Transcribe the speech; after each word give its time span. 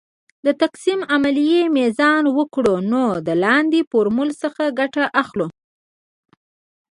د 0.45 0.47
تقسیم 0.61 0.99
د 1.05 1.07
عملیې 1.13 1.63
میزان 1.77 2.23
وکړو 2.37 2.75
نو 2.91 3.03
د 3.27 3.29
لاندې 3.43 3.79
فورمول 3.89 4.29
څخه 4.41 4.63
ګټه 4.79 5.03
اخلو. 5.21 5.47